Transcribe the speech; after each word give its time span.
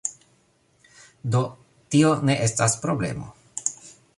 Do, 1.35 1.41
tio 1.91 2.15
ne 2.31 2.39
estas 2.47 2.79
problemo 2.87 3.29